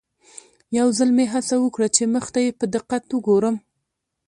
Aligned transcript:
یو 0.77 0.87
ځل 0.97 1.09
مې 1.17 1.25
هڅه 1.33 1.55
وکړه 1.59 1.87
چې 1.95 2.03
مخ 2.13 2.25
ته 2.33 2.39
یې 2.45 2.51
په 2.59 2.65
دقت 2.75 3.03
وګورم. 3.11 3.55